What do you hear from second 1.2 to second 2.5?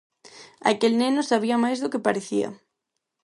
sabía máis do que parecía.